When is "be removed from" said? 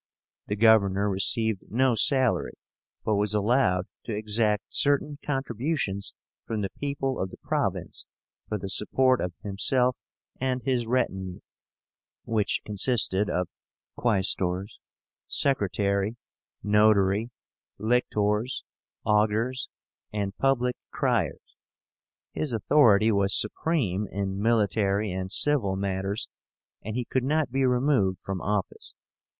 27.51-28.41